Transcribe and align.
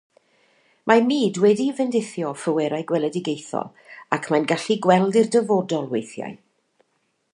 Mae 0.91 1.01
Mud 1.09 1.35
wedi'i 1.43 1.75
fendithio 1.79 2.31
â 2.31 2.39
phwerau 2.45 2.85
gweledigaethol 2.93 3.69
ac 4.17 4.31
mae'n 4.35 4.49
gallu 4.53 4.79
gweld 4.87 5.21
i'r 5.23 5.31
dyfodol 5.37 5.87
weithiau 5.93 6.35